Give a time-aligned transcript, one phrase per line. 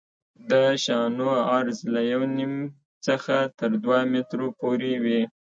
[0.49, 0.51] د
[0.83, 2.53] شانو عرض له یو نیم
[3.05, 5.21] څخه تر دوه مترو پورې وي